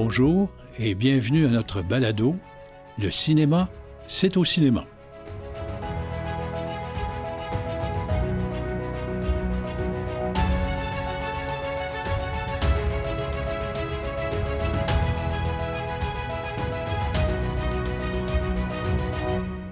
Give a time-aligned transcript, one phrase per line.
[0.00, 0.48] Bonjour
[0.78, 2.36] et bienvenue à notre balado
[2.98, 3.68] Le cinéma,
[4.06, 4.86] c'est au cinéma.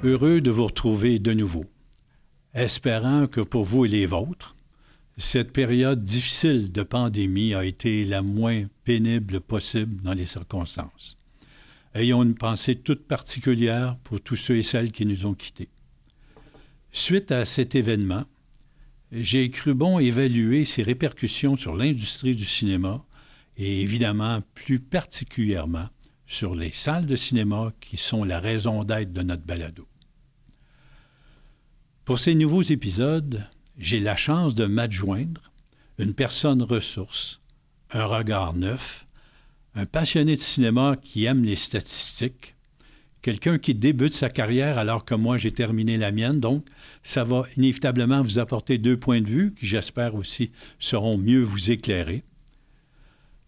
[0.02, 1.66] Heureux de vous retrouver de nouveau,
[2.52, 4.55] espérant que pour vous et les vôtres,
[5.18, 11.16] cette période difficile de pandémie a été la moins pénible possible dans les circonstances.
[11.94, 15.70] Ayons une pensée toute particulière pour tous ceux et celles qui nous ont quittés.
[16.92, 18.24] Suite à cet événement,
[19.10, 23.02] j'ai cru bon évaluer ses répercussions sur l'industrie du cinéma
[23.56, 25.88] et évidemment plus particulièrement
[26.26, 29.88] sur les salles de cinéma qui sont la raison d'être de notre balado.
[32.04, 35.52] Pour ces nouveaux épisodes, j'ai la chance de m'adjoindre
[35.98, 37.40] une personne ressource,
[37.90, 39.06] un regard neuf,
[39.74, 42.54] un passionné de cinéma qui aime les statistiques,
[43.22, 46.64] quelqu'un qui débute sa carrière alors que moi j'ai terminé la mienne, donc
[47.02, 51.70] ça va inévitablement vous apporter deux points de vue qui j'espère aussi seront mieux vous
[51.70, 52.22] éclairer.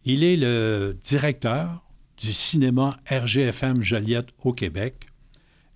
[0.05, 1.85] Il est le directeur
[2.17, 5.07] du cinéma RGFM Joliette au Québec.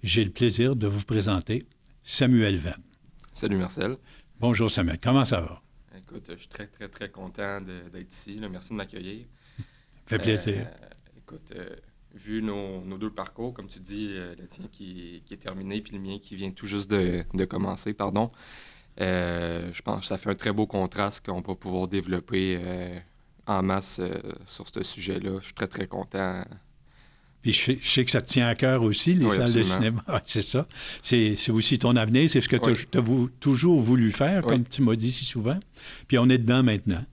[0.03, 1.65] J'ai le plaisir de vous présenter
[2.03, 2.83] Samuel Venn.
[3.33, 3.97] Salut Marcel.
[4.43, 5.63] Bonjour Samuel, comment ça va?
[5.97, 8.41] Écoute, je suis très, très, très content d'être ici.
[8.51, 9.25] Merci de m'accueillir.
[10.05, 10.67] fait plaisir.
[10.67, 11.77] Euh, écoute, euh,
[12.13, 16.01] vu nos, deux parcours, comme tu dis, euh, le tien qui, est terminé, puis le
[16.01, 18.33] mien qui vient tout juste de, commencer, pardon,
[18.99, 22.61] je pense que ça fait un très beau contraste qu'on va pouvoir développer
[23.47, 24.01] en masse
[24.47, 25.39] sur ce sujet-là.
[25.39, 26.43] Je suis très, très content
[27.43, 30.05] puis je sais, que ça te tient à cœur aussi, les salles de cinéma.
[30.23, 30.67] c'est ça.
[31.03, 33.03] C'est aussi ton avenir, c'est ce que tu as,
[33.41, 35.59] toujours voulu faire, comme tu m'as dit si souvent.
[36.07, 37.05] Puis on est dedans maintenant.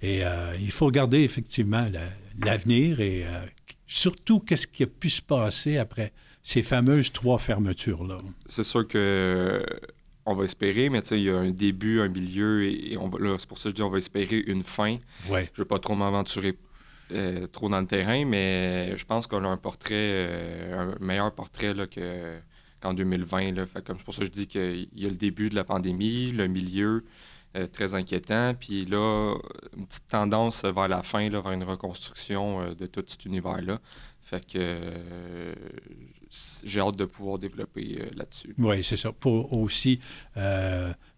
[0.00, 1.86] Et euh, il faut regarder effectivement
[2.38, 3.44] l'avenir et euh,
[3.86, 6.12] surtout qu'est-ce qui a pu se passer après
[6.44, 8.20] ces fameuses trois fermetures-là.
[8.46, 9.64] C'est sûr que
[10.24, 12.98] on va espérer, mais il y a un début, un milieu, et,
[13.38, 14.98] c'est pour ça que je dis on va espérer une fin.
[15.30, 15.48] Ouais.
[15.54, 16.54] Je ne vais pas trop m'aventurer
[17.10, 21.32] euh, trop dans le terrain, mais je pense qu'on a un portrait, euh, un meilleur
[21.34, 23.52] portrait là, qu'en 2020.
[23.52, 23.64] Là.
[23.84, 26.32] Comme c'est pour ça que je dis qu'il y a le début de la pandémie,
[26.32, 27.04] le milieu
[27.56, 29.36] euh, très inquiétant, puis là,
[29.76, 33.80] une petite tendance vers la fin, vers une reconstruction de tout cet univers-là.
[34.20, 34.76] Fait que
[36.62, 38.54] j'ai hâte de pouvoir développer là-dessus.
[38.58, 39.12] Oui, c'est ça.
[39.12, 39.98] Pour aussi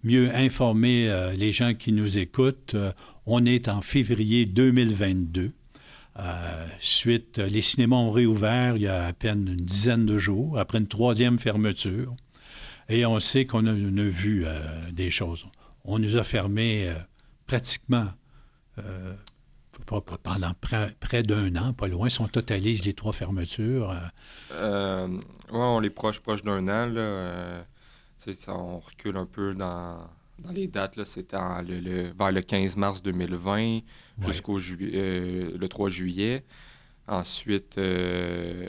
[0.05, 2.77] mieux informer les gens qui nous écoutent,
[3.27, 5.51] on est en février 2022.
[6.19, 10.59] Euh, suite, les cinémas ont réouvert il y a à peine une dizaine de jours,
[10.59, 12.15] après une troisième fermeture.
[12.89, 15.47] Et on sait qu'on a, vu euh, des choses.
[15.85, 16.95] On nous a fermés euh,
[17.47, 18.09] pratiquement
[19.87, 23.95] pendant près, d'un an, pas loin, si on totalise les trois fermetures.
[24.51, 26.87] oui, on est proche, proche d'un an.
[26.87, 27.65] Là,
[28.49, 29.99] on recule un peu dans,
[30.43, 31.03] dans les dates.
[31.05, 31.37] C'était
[31.67, 33.81] le, vers le 15 mars 2020
[34.23, 36.45] jusqu'au euh, le 3 juillet.
[37.07, 38.69] Ensuite, euh,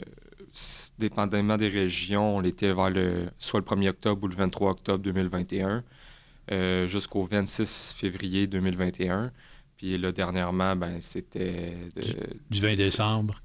[0.98, 5.02] dépendamment des régions, on était vers le, soit le 1er octobre ou le 23 octobre
[5.04, 5.84] 2021,
[6.50, 9.30] euh, jusqu'au 26 février 2021.
[9.76, 11.76] Puis là, dernièrement, ben, c'était...
[12.50, 13.40] Du, 20 décembre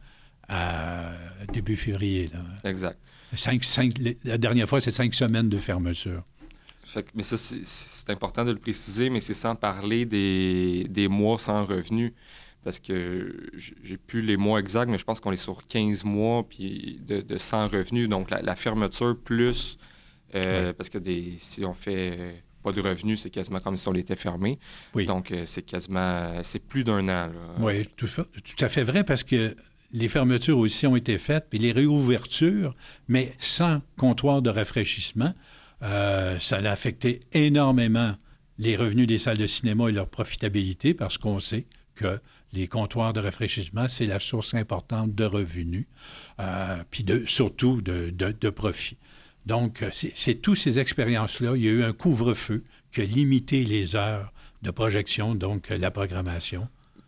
[0.49, 1.11] à
[1.51, 2.29] début février.
[2.63, 2.99] Exact.
[4.23, 6.23] la dernière fois, c'est cinq semaines de fermeture
[7.13, 11.65] mais ça, c'est important de le préciser, mais c'est sans parler des, des, mois sans
[11.65, 12.11] revenus.
[12.63, 16.43] Parce que j'ai plus les mois exacts, mais je pense qu'on est sur 15 mois
[16.47, 18.09] puis de, de sans revenus.
[18.09, 19.77] Donc, la, fermeture plus.
[20.35, 23.93] Euh, parce que des, si on fait pas de revenus, c'est quasiment comme si on
[23.93, 24.59] était fermé.
[24.93, 26.43] Donc, euh, c'est quasiment.
[26.43, 27.31] C'est plus d'un an.
[27.59, 29.55] Oui, tout, tout à fait vrai parce que
[29.93, 32.75] les fermetures aussi ont été faites, puis les réouvertures,
[33.07, 35.33] mais sans comptoir de rafraîchissement.
[35.83, 38.15] Euh, ça a affecté énormément
[38.57, 41.65] les revenus des salles de cinéma et leur profitabilité parce qu'on sait
[41.95, 42.19] que
[42.53, 45.85] les comptoirs de rafraîchissement, c'est la source importante de revenus,
[46.39, 48.97] euh, puis de, surtout de, de, profit.
[49.45, 51.53] Donc, c'est toutes ces expériences-là.
[51.55, 54.31] Il y a eu un couvre-feu qui a limité les heures
[54.61, 56.67] de projection, donc la programmation.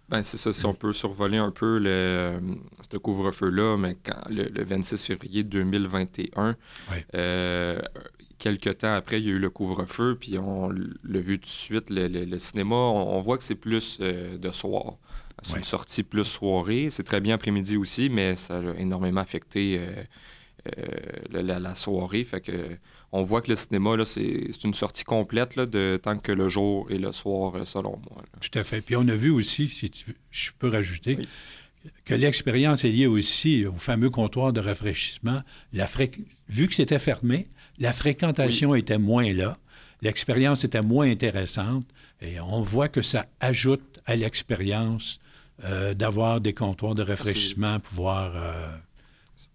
[0.09, 0.51] Ben c'est ça.
[0.51, 2.39] Si on peut survoler un peu le,
[2.91, 6.55] ce couvre-feu-là, mais quand, le, 26 février 2021,
[7.13, 7.79] euh,
[8.39, 11.47] quelques temps après, il y a eu le couvre-feu, puis on l'a vu tout de
[11.47, 14.95] suite, le, cinéma, on, voit que c'est plus euh, de soir.
[15.43, 16.89] C'est une sortie plus soirée.
[16.89, 20.03] C'est très bien après-midi aussi, mais ça a énormément affecté euh,
[20.77, 22.25] euh, la, soirée.
[22.25, 22.51] Fait que
[23.11, 26.91] on voit que le cinéma, c'est une sortie complète là, de tant que le jour
[26.91, 28.23] et le soir, selon moi.
[28.41, 28.81] Tout à fait.
[28.81, 29.89] Puis on a vu aussi, si
[30.29, 31.19] je peux rajouter,
[32.05, 35.41] que l'expérience est liée aussi au fameux comptoir de rafraîchissement.
[35.71, 35.87] La
[36.49, 37.47] Vu que c'était fermé,
[37.79, 39.57] la fréquentation était moins là,
[40.01, 41.85] l'expérience était moins intéressante,
[42.21, 45.19] et on voit que ça ajoute à l'expérience
[45.63, 48.69] euh, d'avoir des comptoirs de rafraîchissement, pouvoir euh,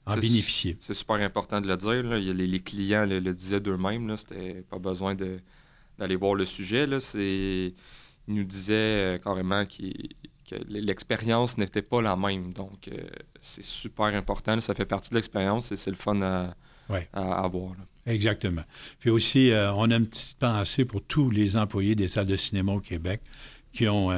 [0.07, 0.77] en bénéficier.
[0.81, 2.03] C'est super important de le dire.
[2.03, 4.15] Les, clients le, disaient d'eux-mêmes.
[4.17, 6.87] C'était pas besoin d'aller voir le sujet.
[6.87, 6.99] Là.
[7.15, 7.75] Ils
[8.29, 12.53] nous disaient euh, carrément que l'expérience n'était pas la même.
[12.53, 12.91] Donc,
[13.41, 14.61] c'est super important.
[14.61, 16.55] Ça fait partie de l'expérience et c'est le fun à,
[17.13, 17.75] avoir.
[18.07, 18.65] Exactement.
[18.99, 22.73] Puis aussi, on a une petite pensée pour tous les employés des salles de cinéma
[22.73, 23.21] au Québec
[23.73, 24.11] qui ont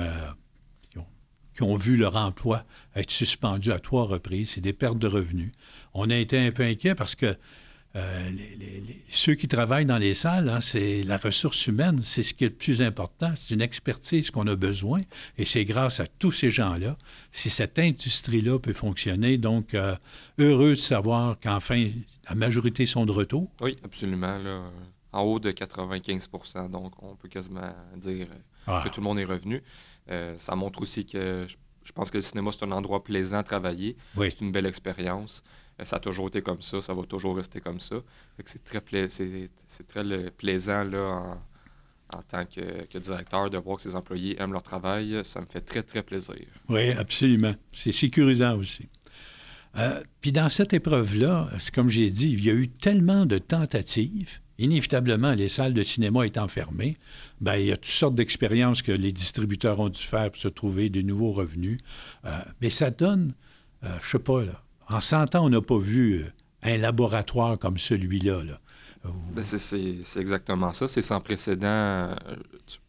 [1.56, 2.64] qui ont vu leur emploi
[2.94, 4.50] être suspendu à trois reprises.
[4.50, 5.52] C'est des pertes de revenus.
[5.94, 7.34] On a été un peu inquiets parce que
[7.96, 8.30] euh,
[9.08, 12.48] ceux qui travaillent dans les salles, hein, c'est la ressource humaine, c'est ce qui est
[12.48, 13.32] le plus important.
[13.34, 15.00] C'est une expertise qu'on a besoin
[15.38, 16.98] et c'est grâce à tous ces gens-là
[17.32, 19.38] si cette industrie-là peut fonctionner.
[19.38, 19.96] Donc, euh,
[20.38, 21.90] heureux de savoir qu'enfin,
[22.28, 23.50] la majorité sont de retour.
[23.62, 24.38] Oui, absolument.
[25.12, 28.26] en haut de 95% donc on peut quasiment dire
[28.66, 28.82] ah.
[28.84, 29.62] que tout le monde est revenu.
[30.10, 31.46] Euh, ça montre aussi que
[31.84, 33.96] je, pense que le cinéma, c'est un endroit plaisant à travailler.
[34.16, 35.42] C'est une belle expérience.
[35.80, 37.96] Euh, ça a toujours été comme ça, ça va toujours rester comme ça.
[38.44, 38.80] C'est très,
[40.30, 41.38] plaisant là,
[42.12, 45.20] en, tant que, directeur de voir que ses employés aiment leur travail.
[45.24, 46.46] Ça me fait très, très plaisir.
[46.68, 47.54] Oui, absolument.
[47.72, 48.88] C'est sécurisant aussi.
[49.76, 54.40] Euh, puis dans cette épreuve-là, comme j'ai dit, il y a eu tellement de tentatives
[54.58, 56.96] inévitablement, les salles de cinéma étant fermées,
[57.40, 60.48] bien, il y a toutes sortes d'expériences que les distributeurs ont dû faire pour se
[60.48, 61.78] trouver de nouveaux revenus.
[62.24, 63.34] Euh, mais ça donne,
[63.84, 67.58] euh, je sais pas, là, en 100 ans, on n'a pas vu euh, un laboratoire
[67.58, 68.42] comme celui-là.
[69.34, 70.88] Ben, c'est exactement ça.
[70.88, 72.10] C'est sans précédent.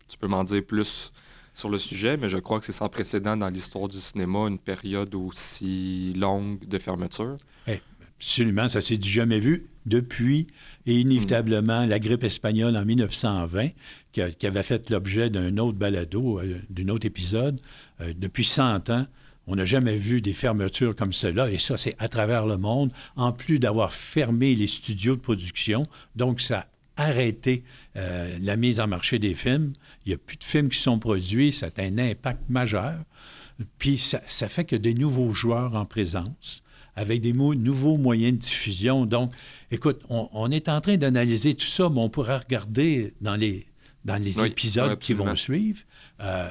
[0.07, 1.11] Tu, peux m'en dire plus
[1.53, 4.59] sur le sujet, mais je crois que c'est sans précédent dans l'histoire du cinéma, une
[4.59, 7.35] période aussi longue de fermeture.
[7.67, 7.81] Eh,
[8.17, 10.47] absolument, ça s'est jamais vu depuis
[10.85, 13.69] et inévitablement la grippe espagnole en 1920,
[14.11, 17.59] qui, avait fait l'objet d'un autre balado, euh, d'un autre épisode.
[18.01, 19.05] Euh, depuis 100 ans,
[19.47, 22.91] on n'a jamais vu des fermetures comme cela, et ça, c'est à travers le monde,
[23.15, 25.87] en plus d'avoir fermé les studios de production.
[26.15, 26.67] Donc, ça
[26.97, 27.63] a arrêté
[27.95, 29.73] euh, la mise en marché des films.
[30.05, 32.95] Il n'y a plus de films qui sont produits, ça a un impact majeur.
[33.79, 36.61] Puis ça, ça fait que des nouveaux joueurs en présence
[36.97, 39.05] avec des nouveaux moyens de diffusion.
[39.05, 39.31] Donc,
[39.69, 43.67] écoute, on, est en train d'analyser tout ça, mais on pourra regarder dans les,
[44.03, 45.79] dans les épisodes qui vont suivre
[46.21, 46.49] euh,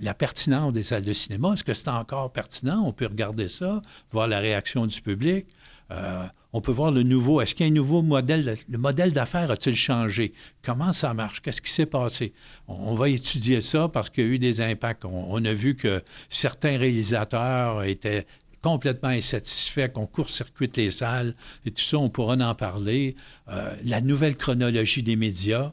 [0.00, 1.52] la pertinence des salles de cinéma.
[1.52, 2.82] Est-ce que c'est encore pertinent?
[2.84, 5.46] On peut regarder ça, voir la réaction du public.
[5.90, 7.40] Euh, on peut voir le nouveau.
[7.40, 8.56] Est-ce qu'il y a un nouveau modèle?
[8.68, 10.32] Le modèle d'affaires a-t-il changé?
[10.62, 11.40] Comment ça marche?
[11.42, 12.32] Qu'est-ce qui s'est passé?
[12.66, 15.04] On, va étudier ça parce qu'il y a eu des impacts.
[15.04, 18.26] on, a vu que certains réalisateurs étaient
[18.66, 23.14] complètement insatisfait, qu'on court-circuite les salles et tout ça, on pourra en parler.
[23.48, 25.70] Euh, la nouvelle chronologie des médias, euh,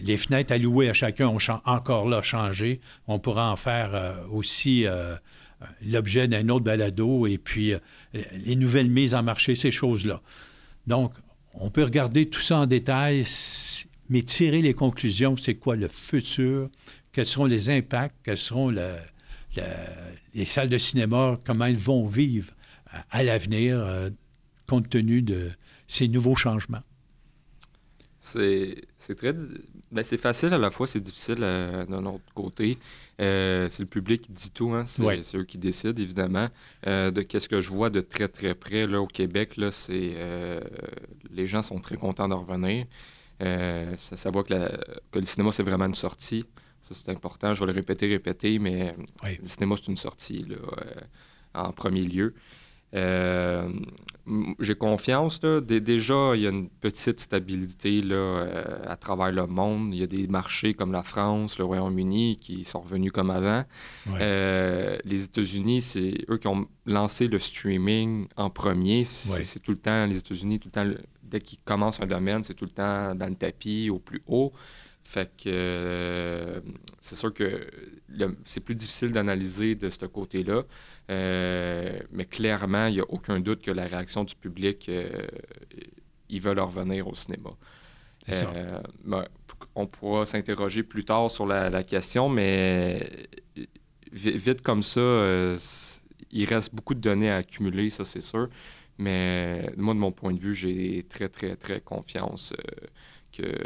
[0.00, 2.80] les fenêtres allouées à chacun ont encore là changé.
[3.06, 4.86] On pourra en faire euh, aussi
[5.84, 7.74] l'objet d'un autre balado et puis
[8.12, 10.20] les nouvelles mises en marché, ces choses-là.
[10.86, 11.12] Donc,
[11.54, 13.24] on peut regarder tout ça en détail,
[14.08, 16.68] mais tirer les conclusions, c'est quoi le futur,
[17.12, 18.96] quels seront les impacts, quels seront le,
[20.34, 22.52] les salles de cinéma, comment elles vont vivre
[23.10, 24.10] à, l'avenir euh,
[24.66, 25.50] compte tenu de
[25.86, 26.82] ces nouveaux changements.
[28.20, 28.86] C'est
[29.16, 29.34] très.
[29.92, 32.78] Ben, c'est facile à la fois, c'est difficile euh, d'un autre côté.
[33.20, 34.84] Euh, c'est le public qui dit tout, hein?
[34.86, 36.46] c'est eux qui décident, évidemment.
[36.86, 40.14] de qu'est-ce que je vois de très, très près là, au Québec, là, c'est
[41.30, 42.86] les gens sont très contents de revenir.
[43.38, 44.54] ça, ça voit que,
[45.12, 46.44] que le cinéma, c'est vraiment une sortie.
[46.82, 47.54] Ça, c'est important.
[47.54, 51.00] Je vais le répéter, répéter, mais le cinéma, c'est une sortie là, euh,
[51.54, 52.34] en premier lieu.
[52.94, 53.68] Euh,
[54.60, 55.42] j'ai confiance.
[55.42, 55.60] Là.
[55.60, 59.94] déjà, il y a une petite stabilité là, euh, à travers le monde.
[59.94, 63.64] Il y a des marchés comme la France, le Royaume-Uni qui sont revenus comme avant.
[64.06, 69.04] les États-Unis, c'est eux qui ont lancé le streaming en premier.
[69.04, 72.54] C'est tout le temps, les États-Unis, tout le temps, dès qu'ils commencent un domaine, c'est
[72.54, 74.52] tout le temps dans le tapis, au plus haut.
[75.12, 76.60] Fait que euh,
[77.02, 77.68] c'est sûr que
[78.46, 80.62] c'est plus difficile d'analyser de ce côté-là.
[81.10, 85.10] Euh, mais clairement, il n'y a aucun doute que la réaction du public, euh,
[86.30, 87.50] ils veulent revenir au cinéma.
[89.04, 89.26] Ben,
[89.74, 93.06] on pourra s'interroger plus tard sur la, question, mais
[94.12, 95.00] vite comme ça,
[96.30, 98.48] il reste beaucoup de données à accumuler, ça c'est sûr.
[98.96, 102.54] Mais moi, de mon point de vue, j'ai très, très, très confiance
[103.32, 103.56] que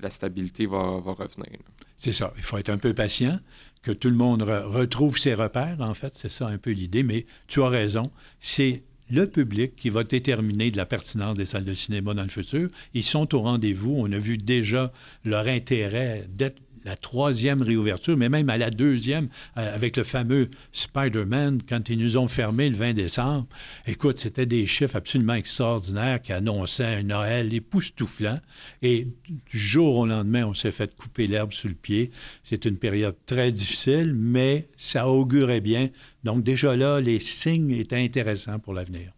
[0.00, 1.58] la stabilité va, revenir.
[1.98, 2.32] C'est ça.
[2.36, 3.38] Il faut être un peu patient,
[3.82, 6.12] que tout le monde retrouve ses repères, en fait.
[6.16, 7.02] C'est ça un peu l'idée.
[7.02, 8.10] Mais tu as raison.
[8.40, 12.28] C'est le public qui va déterminer de la pertinence des salles de cinéma dans le
[12.28, 12.68] futur.
[12.94, 13.94] Ils sont au rendez-vous.
[13.96, 14.92] On a vu déjà
[15.24, 20.48] leur intérêt d'être la troisième réouverture, mais même à la deuxième, euh, avec le fameux
[20.72, 23.46] Spider-Man, quand ils nous ont fermé le 20 décembre.
[23.86, 28.40] Écoute, c'était des chiffres absolument extraordinaires qui annonçaient un Noël époustouflant.
[28.82, 32.10] Et du jour au lendemain, on s'est fait couper l'herbe sous le pied.
[32.42, 35.88] C'est une période très difficile, mais ça augurait bien.
[36.24, 39.12] Donc déjà là, les signes étaient intéressants pour l'avenir.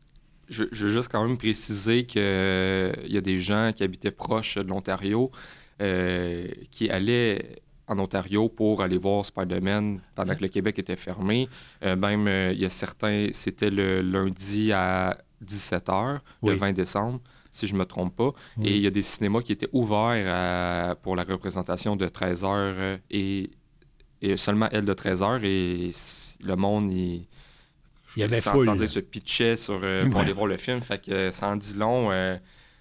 [0.51, 4.69] Je, veux juste quand même préciser qu'il y a des gens qui habitaient proches de
[4.69, 5.31] l'Ontario
[5.81, 11.49] euh, qui allait en Ontario pour aller voir Spider-Man pendant que le Québec était fermé.
[11.83, 17.21] Euh, même, euh, il y a certains, c'était le lundi à 17h, le 20 décembre,
[17.51, 18.31] si je ne me trompe pas.
[18.63, 23.51] Et il y a des cinémas qui étaient ouverts pour la représentation de 13h et,
[24.37, 25.45] seulement elle de 13h.
[25.45, 25.91] Et
[26.47, 27.27] le monde, il,
[28.17, 30.81] il y avait sans, sans dire, se pitchait sur, pour aller voir le film.
[30.81, 32.11] Fait que ça en dit long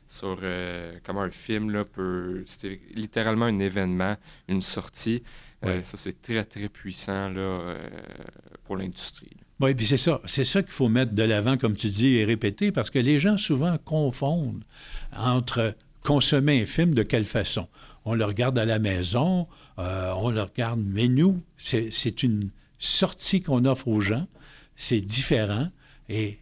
[0.08, 2.44] sur euh, comment un film là, peut.
[2.46, 4.16] C'était littéralement un événement,
[4.48, 5.24] une sortie.
[5.66, 7.78] Euh, ça, c'est très, très puissant là, euh,
[8.66, 9.38] pour l'industrie.
[9.60, 10.22] Oui, puis c'est ça.
[10.26, 13.20] C'est ça qu'il faut mettre de l'avant, comme tu dis, et répéter, parce que les
[13.20, 14.64] gens souvent confondent
[15.16, 17.68] entre consommer un film de quelle façon?
[18.04, 23.64] On le regarde à la maison, on le regarde, mais nous, c'est une sortie qu'on
[23.64, 24.28] offre aux gens.
[24.76, 25.70] C'est différent.
[26.10, 26.40] Et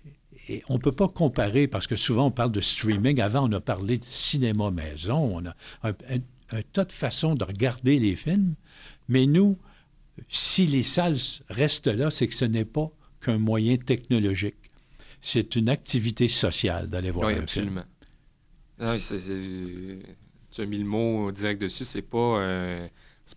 [0.51, 3.21] et on ne peut pas comparer, parce que souvent on parle de streaming.
[3.21, 5.37] Avant, on a parlé de cinéma maison.
[5.37, 8.55] On a un, tas de façons de regarder les films.
[9.07, 9.57] Mais nous,
[10.27, 11.15] si les salles
[11.49, 12.91] restent là, c'est que ce n'est pas
[13.21, 14.55] qu'un moyen technologique.
[15.21, 17.83] C'est une activité sociale d'aller voir oui, un absolument.
[18.77, 20.03] film.
[20.51, 21.85] tu as mis le mot direct dessus.
[21.85, 22.87] C'est pas, euh,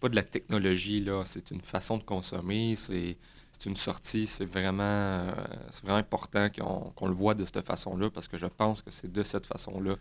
[0.01, 1.23] pas de la technologie, là.
[1.25, 2.75] C'est une façon de consommer.
[2.75, 3.19] C'est
[3.59, 4.27] c'est une sortie.
[4.27, 5.33] C'est vraiment, euh,
[5.83, 9.23] vraiment important qu'on le voit de cette façon-là parce que je pense que c'est de
[9.23, 9.97] cette façon-là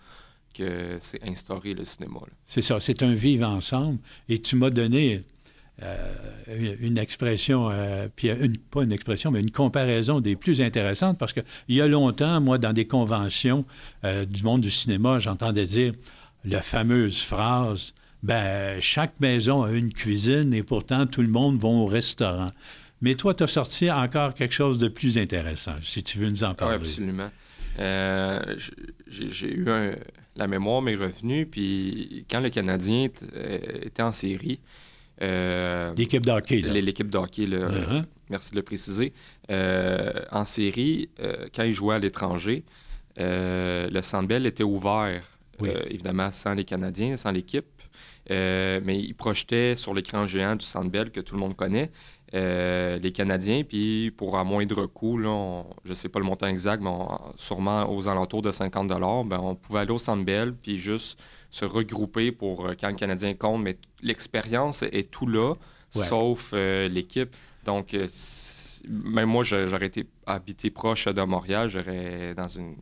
[0.53, 2.19] que c'est instauré le cinéma.
[2.45, 3.99] C'est ça, c'est un vivre ensemble.
[4.29, 5.23] Et tu m'as donné
[5.81, 6.13] euh,
[6.79, 8.29] une expression, euh, puis
[8.69, 12.57] pas une expression, mais une comparaison des plus intéressantes parce qu'il y a longtemps, moi,
[12.57, 13.65] dans des conventions
[14.03, 15.93] du monde du cinéma, j'entendais dire
[16.45, 17.93] la fameuse phrase
[18.23, 22.51] ben, chaque maison a une cuisine et pourtant tout le monde va au restaurant.
[23.03, 26.45] Mais toi, tu as sorti encore quelque chose de plus intéressant, si tu veux nous
[26.45, 26.77] en parler.
[26.77, 27.29] Oui, absolument.
[27.77, 28.39] Euh,
[29.07, 29.65] j'ai eu
[30.37, 34.61] la mémoire m'est revenue, puis quand le Canadien euh, était en série.
[35.21, 38.05] Euh, L'équipe d'hockey, L'équipe d'hockey, uh-huh.
[38.29, 39.11] merci de le préciser.
[39.49, 41.09] en série,
[41.53, 42.63] quand il jouait à l'étranger,
[43.17, 45.23] le Sandbell était ouvert,
[45.89, 47.65] évidemment, sans les Canadiens, sans l'équipe.
[48.29, 51.91] mais il projetait sur l'écran géant du Sandbell que tout le monde connaît
[52.33, 53.63] euh, les Canadiens.
[53.63, 56.93] Puis pour un moindre coût, là, je ne sais pas le montant exact, mais
[57.35, 60.25] sûrement aux alentours de 50 ben, on pouvait aller au Centre
[60.61, 63.61] puis juste se regrouper pour euh, quand le Canadien compte.
[63.61, 65.53] Mais l'expérience est tout là,
[65.89, 67.35] sauf euh, l'équipe.
[67.65, 67.95] Donc,
[68.89, 72.75] même moi, j'aurais été habité proche de Montréal, j'aurais dans une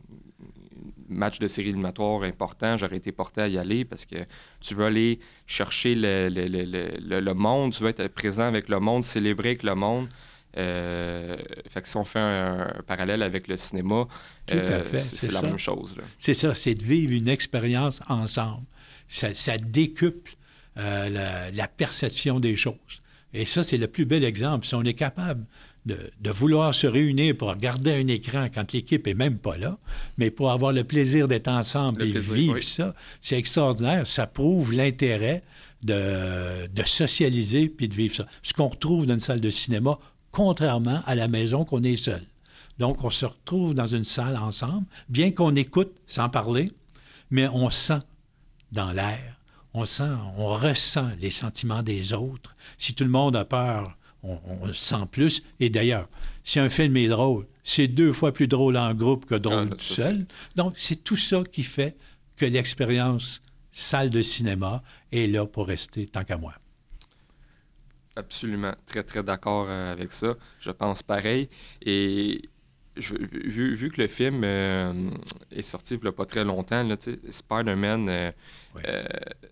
[1.12, 4.16] match de série éliminatoire important, j'aurais été porté à y aller parce que
[4.60, 9.50] tu veux aller chercher le, le, monde, tu veux être présent avec le monde, célébrer
[9.50, 10.08] avec le monde.
[10.58, 11.38] Euh,
[11.70, 14.08] fait que si on fait un, parallèle avec le cinéma,
[14.52, 15.96] euh, c'est la même chose.
[16.18, 18.66] C'est ça, c'est de vivre une expérience ensemble.
[19.08, 20.36] Ça, décuple
[20.78, 23.02] euh, la, perception des choses.
[23.34, 24.66] Et ça, c'est le plus bel exemple.
[24.66, 25.46] Si on est capable
[25.86, 29.78] de, vouloir se réunir pour regarder un écran quand l'équipe est même pas là,
[30.18, 34.06] mais pour avoir le plaisir d'être ensemble et vivre ça, c'est extraordinaire.
[34.06, 35.44] Ça prouve l'intérêt
[35.84, 38.28] de, de, socialiser puis de vivre ça.
[38.44, 39.98] Ce qu'on retrouve dans une salle de cinéma,
[40.32, 42.22] contrairement à la maison qu'on est seul.
[42.78, 46.72] Donc, on se retrouve dans une salle ensemble, bien qu'on écoute sans parler,
[47.30, 48.00] mais on sent
[48.72, 49.40] dans l'air,
[49.74, 52.56] on sent, on ressent les sentiments des autres.
[52.78, 55.44] Si tout le monde a peur, on, sent plus.
[55.60, 56.08] Et d'ailleurs,
[56.44, 59.76] si un film est drôle, c'est deux fois plus drôle en groupe que drôle ah,
[59.76, 60.26] tout seul.
[60.56, 61.96] Donc, c'est tout ça qui fait
[62.38, 66.54] que l'expérience salle de cinéma est là pour rester tant qu'à moi.
[68.16, 68.74] Absolument.
[68.86, 70.36] Très, très d'accord euh, avec ça.
[70.60, 71.50] Je pense pareil.
[71.82, 72.42] Et
[72.98, 75.10] vu, que le film euh,
[75.52, 76.88] est sorti il n'y a pas très longtemps,
[77.30, 78.32] Spider-Man, euh,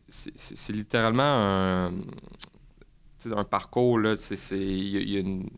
[0.10, 1.94] c'est littéralement un,
[3.28, 5.50] un parcours, là, c'est, y a, une...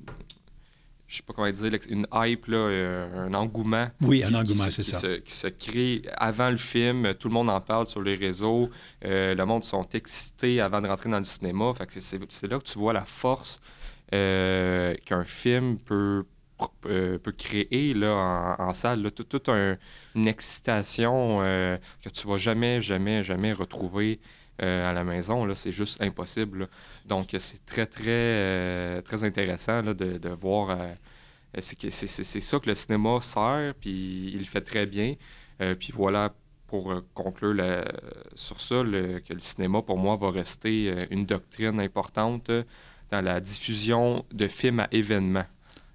[1.08, 3.90] je sais pas comment dire, une hype, là, euh, un engouement.
[4.02, 5.00] Oui, un engouement, c'est ça.
[5.00, 7.14] Se, qui se crée avant le film.
[7.16, 8.70] Tout le monde en parle sur les réseaux.
[9.06, 11.74] Euh, le monde sont excités avant de rentrer dans le cinéma.
[11.74, 13.60] Fait que c'est là que tu vois la force
[14.14, 16.26] euh, qu'un film peut,
[16.82, 19.12] peut créer là, en, salle.
[19.12, 24.20] Toute une excitation que tu vas jamais, jamais, jamais retrouver
[24.60, 25.54] à la maison.
[25.56, 26.70] C'est juste impossible.
[27.06, 30.70] Donc, c'est très, très, euh, très intéressant de, de, voir.
[30.72, 30.94] Euh,
[31.60, 35.16] c'est ça que le cinéma sert, puis il le fait très bien.
[35.62, 36.34] Euh, puis voilà,
[36.68, 37.84] pour conclure
[38.36, 42.50] sur ça, que le cinéma, pour moi, va rester une doctrine importante
[43.10, 45.46] dans la diffusion de films à événements,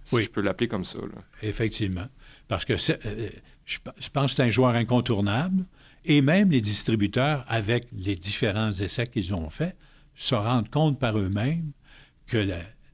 [0.05, 0.99] si je peux l'appeler comme ça.
[1.43, 2.07] Effectivement.
[2.47, 3.79] Parce que je
[4.13, 5.65] pense que c'est un joueur incontournable.
[6.07, 9.77] Et même les distributeurs, avec les différents essais qu'ils ont faits,
[10.15, 11.73] se rendent compte par eux-mêmes
[12.27, 12.49] que,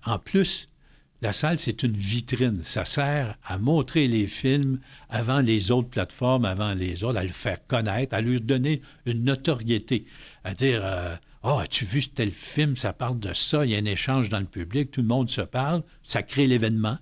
[0.04, 0.68] en plus,
[1.20, 2.62] la salle, c'est une vitrine.
[2.62, 7.28] Ça sert à montrer les films avant les autres plateformes, avant les autres, à le
[7.28, 10.06] faire connaître, à lui donner une notoriété,
[10.42, 10.82] à dire
[11.44, 12.76] Oh, as-tu vu tel film?
[12.76, 15.28] Ça parle de ça, il y a un échange dans le public, tout le monde
[15.30, 16.98] se parle, ça crée l'événement.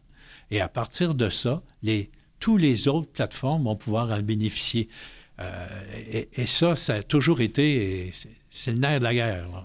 [0.51, 4.89] Et à partir de ça, les, tous les autres plateformes vont pouvoir en bénéficier.
[5.41, 8.13] Euh, et, ça, ça a toujours été,
[8.51, 9.65] c'est le nerf de la guerre.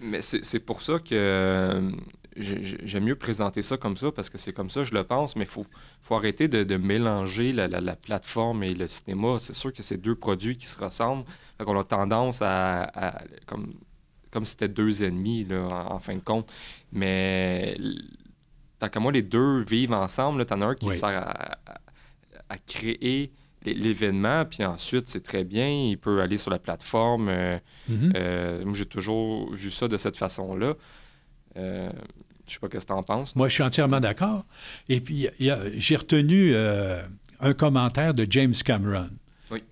[0.00, 1.90] Mais c'est pour ça que euh,
[2.36, 5.44] j'aime mieux présenter ça comme ça, parce que c'est comme ça, je le pense, mais
[5.44, 5.66] il faut,
[6.00, 9.36] faut arrêter de, mélanger la, plateforme et le cinéma.
[9.38, 11.24] C'est sûr que c'est deux produits qui se ressemblent.
[11.58, 13.74] On a tendance à, comme,
[14.30, 16.50] comme si c'était deux ennemis, là, en, fin de compte.
[16.92, 17.76] Mais
[18.78, 20.46] tant qu'à moi, les deux vivent ensemble.
[20.46, 21.34] Tu en as un qui sert
[22.48, 23.32] à créer
[23.64, 27.28] l'événement, puis ensuite, c'est très bien, il peut aller sur la plateforme.
[27.28, 27.58] Euh,
[27.90, 28.12] mm-hmm.
[28.16, 30.74] euh, moi, j'ai toujours vu ça de cette façon-là.
[31.56, 31.90] Euh,
[32.46, 33.36] je sais pas ce que tu en penses.
[33.36, 34.44] Moi, je suis entièrement d'accord.
[34.88, 39.10] Et puis, j'ai retenu un commentaire de James Cameron.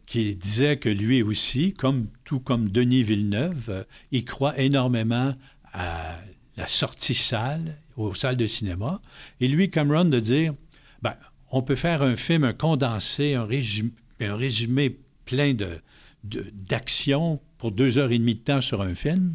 [0.07, 5.35] qui disait que lui aussi, comme tout comme Denis Villeneuve, il croit énormément
[5.73, 6.19] à
[6.57, 9.01] la sortie salle, aux salles de cinéma.
[9.41, 10.55] Et lui, Cameron, de dire,
[11.03, 11.15] ben,
[11.51, 15.81] on peut faire un film, un condensé, un résumé, un résumé plein de,
[16.25, 19.35] d'actions pour deux heures et demie de temps sur un film,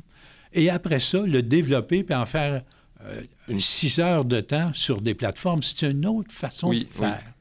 [0.53, 2.63] et après ça, le développer puis en faire
[3.03, 5.61] euh, une six heures de temps sur des plateformes.
[5.61, 7.33] C'est une autre façon de faire.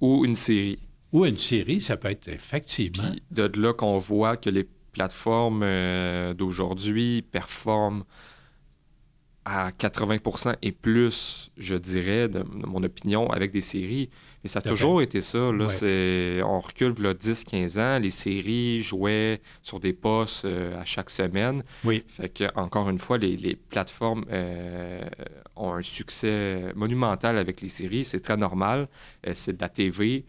[0.00, 0.78] Ou une série.
[1.12, 3.10] Ou une série, ça peut être effectivement.
[3.10, 8.04] Puis de là qu'on voit que les plateformes euh, d'aujourd'hui performent
[9.44, 14.10] à 80% et plus, je dirais, de, mon opinion, avec des séries.
[14.42, 15.50] Mais ça a toujours été ça.
[15.52, 15.66] Là,
[16.44, 21.62] On recule là, 10-15 ans, les séries jouaient sur des postes euh, à chaque semaine.
[21.84, 22.04] Oui.
[22.08, 25.02] Fait que, encore une fois, les, plateformes euh,
[25.56, 28.04] ont un succès monumental avec les séries.
[28.04, 28.88] C'est très normal.
[29.26, 30.24] Euh, c'est de la TV.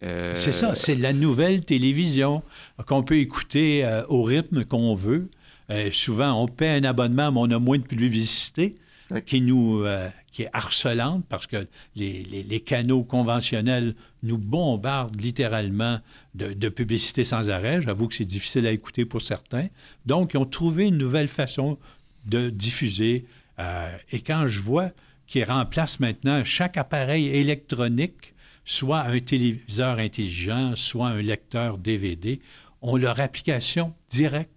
[0.00, 2.42] c'est ça, c'est la nouvelle télévision
[2.86, 5.28] qu'on peut écouter au rythme qu'on veut.
[5.70, 8.76] Euh, souvent, on paie un abonnement, mais on a moins de publicité
[9.24, 16.00] qui nous euh, qui est harcelante parce que les, canaux conventionnels nous bombardent littéralement
[16.34, 17.80] de, publicité sans arrêt.
[17.80, 19.66] J'avoue que c'est difficile à écouter pour certains.
[20.06, 21.78] Donc, ils ont trouvé une nouvelle façon
[22.26, 23.26] de diffuser.
[23.58, 24.90] Euh, et quand je vois
[25.26, 32.40] qu'ils remplacent maintenant chaque appareil électronique, soit un téléviseur intelligent, soit un lecteur DVD,
[32.82, 34.50] ont leur application directe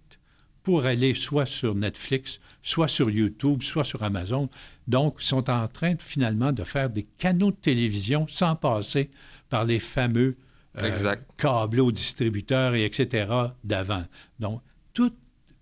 [0.62, 4.48] pour aller soit sur Netflix, soit sur YouTube, soit sur Amazon.
[4.86, 9.10] Donc, sont en train finalement de faire des canaux de télévision sans passer
[9.48, 10.36] par les fameux
[10.80, 13.30] euh, câbles aux distributeurs et etc.
[13.64, 14.04] d'avant.
[14.38, 14.62] Donc,
[14.94, 15.12] tout,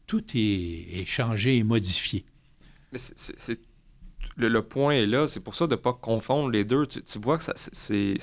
[0.06, 2.24] tout est, changé et modifié.
[2.92, 3.60] Mais c'est
[4.36, 6.86] le, point est là, c'est pour ça de ne pas confondre les deux.
[6.86, 8.16] Tu, vois que c'est,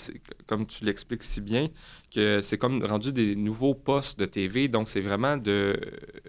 [0.47, 1.67] comme tu l'expliques si bien,
[2.13, 4.67] que c'est comme rendu des nouveaux postes de TV.
[4.67, 5.79] Donc, c'est vraiment de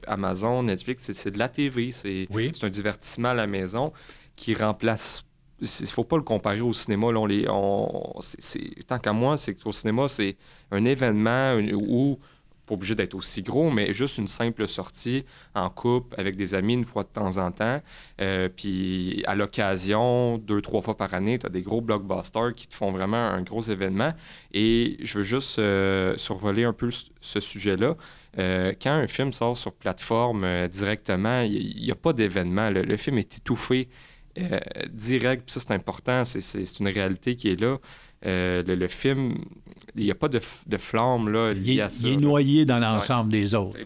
[0.07, 1.93] Amazon, Netflix, c'est, de la TV.
[1.93, 3.93] C'est, c'est un divertissement à la maison
[4.37, 5.25] qui remplace.
[5.61, 7.11] Il ne faut pas le comparer au cinéma.
[7.13, 8.15] Là, on les, on,
[8.87, 10.37] tant qu'à moi, c'est qu'au cinéma, c'est
[10.71, 12.19] un événement où
[12.69, 16.75] pas obligé d'être aussi gros, mais juste une simple sortie en couple avec des amis
[16.75, 17.81] une fois de temps en temps.
[18.21, 22.69] Euh, puis à l'occasion, deux, trois fois par année, tu as des gros blockbusters qui
[22.69, 24.13] te font vraiment un gros événement.
[24.53, 27.97] Et je veux juste euh, survoler un peu ce sujet-là.
[28.39, 32.71] Euh, quand un film sort sur plateforme directement, il n'y a, pas d'événement.
[32.71, 33.89] Le, film est étouffé
[34.93, 35.51] direct.
[35.51, 36.25] Ça, c'est important.
[36.25, 37.79] C'est une réalité qui est là.
[38.27, 39.37] Euh, le, film,
[39.95, 42.07] il n'y a pas de, de flamme là, liée à ça.
[42.07, 43.79] Il est noyé dans l'ensemble des autres.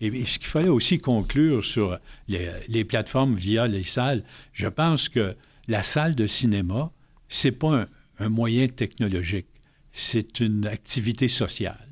[0.00, 5.34] Et ce qu'il fallait aussi conclure sur les, plateformes via les salles, je pense que
[5.68, 6.92] la salle de cinéma,
[7.28, 7.86] c'est pas
[8.18, 9.46] un moyen technologique,
[9.92, 11.88] c'est une activité sociale.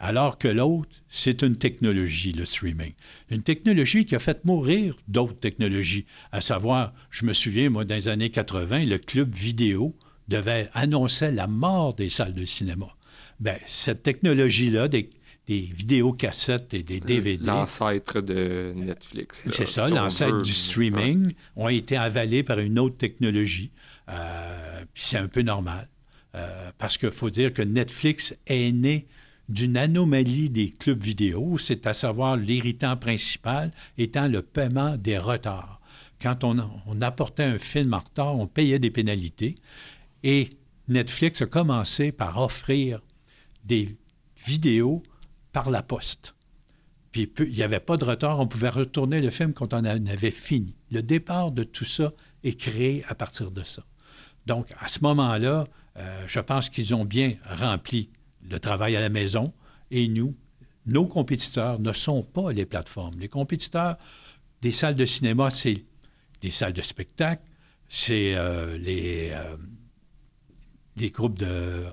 [0.00, 2.92] Alors que l'autre, c'est une technologie, le streaming.
[3.30, 6.06] Une technologie qui a fait mourir d'autres technologies.
[6.30, 9.96] À savoir, je me souviens, moi, dans les années 80, le club vidéo
[10.28, 12.88] devait annoncer la mort des salles de cinéma.
[13.40, 15.10] Bien, cette technologie-là, des,
[15.46, 17.44] des vidéocassettes et des DVD.
[17.44, 19.44] L'ancêtre de Netflix.
[19.48, 23.70] C'est ça, l'ancêtre du streaming, ont été avalés par une autre technologie.
[24.10, 25.88] Euh, puis c'est un peu normal.
[26.34, 29.06] Euh, parce qu'il faut dire que Netflix est né
[29.48, 35.80] d'une anomalie des clubs vidéo, c'est à savoir l'irritant principal étant le paiement des retards.
[36.20, 39.54] Quand on, on, apportait un film en retard, on payait des pénalités.
[40.22, 40.50] Et
[40.88, 43.00] Netflix a commencé par offrir
[43.64, 43.98] des
[44.46, 45.02] vidéos
[45.52, 46.34] par la poste.
[47.12, 50.06] Puis il n'y avait pas de retard, on pouvait retourner le film quand on en
[50.06, 50.76] avait fini.
[50.90, 52.12] Le départ de tout ça
[52.44, 53.82] est créé à partir de ça.
[54.46, 58.10] Donc, à ce moment-là, euh, je pense qu'ils ont bien rempli
[58.42, 59.52] le travail à la maison
[59.90, 60.34] et nous,
[60.86, 63.18] nos compétiteurs ne sont pas les plateformes.
[63.18, 63.96] Les compétiteurs
[64.62, 65.84] des salles de cinéma, c'est
[66.40, 67.42] des salles de spectacle,
[67.88, 69.56] c'est euh, les, euh,
[70.98, 71.84] les groupes de,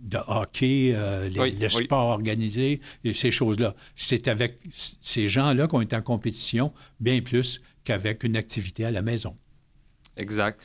[0.00, 3.74] de hockey, euh, les, le sport organisé, et ces choses-là.
[3.94, 9.02] C'est avec ces gens-là qu'on est en compétition bien plus qu'avec une activité à la
[9.02, 9.36] maison.
[10.16, 10.60] Exact.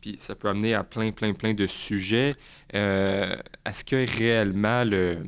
[0.00, 2.34] puis ça peut amener à plein, plein, plein de sujets.
[2.74, 5.18] Euh, est-ce que réellement le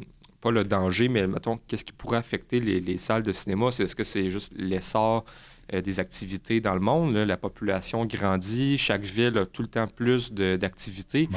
[0.40, 3.68] pas le danger, mais mettons, qu'est-ce qui pourrait affecter les, salles de cinéma?
[3.68, 5.24] Est-ce que c'est juste l'essor
[5.72, 7.14] euh, des activités dans le monde?
[7.14, 11.28] La population grandit, chaque ville a tout le temps plus d'activités.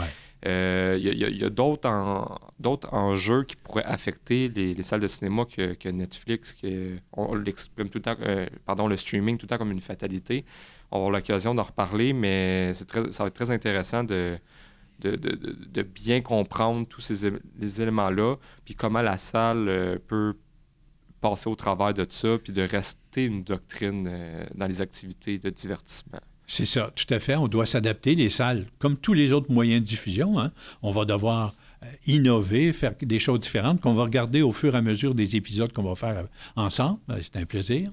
[0.43, 6.55] Il euh, y a, d'autres enjeux qui pourraient affecter les, salles de cinéma que, Netflix.
[7.13, 10.43] on, l'exprime tout le temps, euh, pardon, le streaming tout le temps comme une fatalité.
[10.89, 14.39] On va avoir l'occasion d'en reparler, mais très, ça va être très intéressant de,
[14.99, 20.35] de, bien comprendre tous ces les éléments-là, puis comment la salle euh, peut
[21.21, 24.09] passer au travers de ça, puis de rester une doctrine
[24.55, 26.19] dans les activités de divertissement.
[26.51, 27.37] C'est ça, tout à fait.
[27.37, 28.13] On doit s'adapter.
[28.13, 31.53] Les salles, comme tous les autres moyens de diffusion, hein, on va devoir
[31.83, 35.37] euh, innover, faire des choses différentes qu'on va regarder au fur et à mesure des
[35.37, 36.23] épisodes qu'on va faire euh,
[36.57, 36.99] ensemble.
[37.09, 37.89] Euh, c'est un plaisir.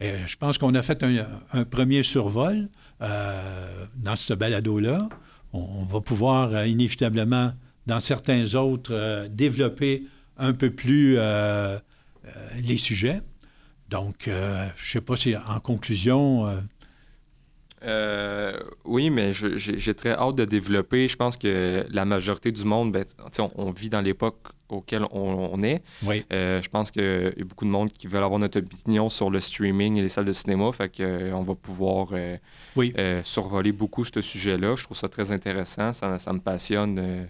[0.00, 2.68] Je pense qu'on a fait un, premier survol
[3.00, 5.08] dans ce balado-là.
[5.52, 7.52] On, va pouvoir inévitablement,
[7.88, 10.04] dans certains autres, développer
[10.36, 11.18] un peu plus
[12.62, 13.20] les sujets.
[13.88, 16.46] Donc, je ne sais pas si en conclusion,
[17.84, 21.08] euh, oui, mais j'ai très hâte de développer.
[21.08, 23.04] Je pense que la majorité du monde, ben,
[23.54, 25.82] on, vit dans l'époque auquel on, est.
[26.02, 26.24] Oui.
[26.32, 29.30] Euh, je pense qu'il y a beaucoup de monde qui veulent avoir notre opinion sur
[29.30, 30.70] le streaming et les salles de cinéma.
[30.72, 32.08] Fait qu'on euh, va pouvoir
[33.22, 34.74] survoler beaucoup ce sujet-là.
[34.76, 35.92] Je trouve ça très intéressant.
[35.92, 37.28] Ça, ça me passionne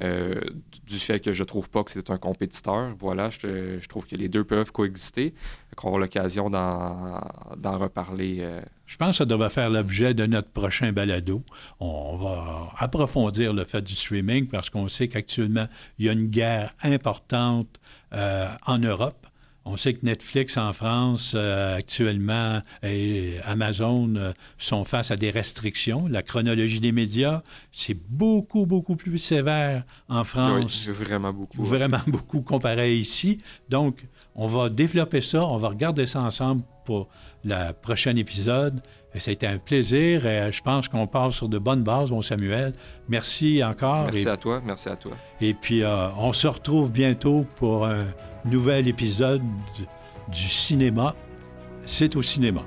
[0.00, 0.40] euh,
[0.86, 2.94] du fait que je trouve pas que c'est un compétiteur.
[2.98, 5.34] Voilà, je, trouve que les deux peuvent coexister.
[5.82, 8.38] On aura l'occasion d'en reparler.
[8.40, 8.60] Euh.
[8.86, 11.42] Je pense que ça devrait faire l'objet de notre prochain balado.
[11.78, 15.66] On va approfondir le fait du streaming parce qu'on sait qu'actuellement,
[15.98, 17.80] il y a une guerre importante
[18.12, 19.26] euh, en Europe
[19.64, 25.30] on sait que Netflix en France euh, actuellement et Amazon euh, sont face à des
[25.30, 26.08] restrictions.
[26.08, 30.88] La chronologie des médias, c'est beaucoup, beaucoup plus sévère en France.
[30.88, 31.62] Oui, vraiment beaucoup.
[31.62, 33.38] Vraiment beaucoup comparé ici.
[33.68, 37.08] Donc, on va développer ça, on va regarder ça ensemble pour
[37.44, 38.82] le prochain épisode.
[39.18, 42.22] Ça a été un plaisir et je pense qu'on part sur de bonnes bases, mon
[42.22, 42.72] Samuel.
[43.08, 44.04] Merci encore.
[44.04, 45.12] Merci à toi, merci à toi.
[45.40, 48.06] Et puis, euh, on se retrouve bientôt pour un
[48.44, 49.42] nouvel épisode
[50.28, 51.14] du cinéma.
[51.84, 52.62] C'est au cinéma.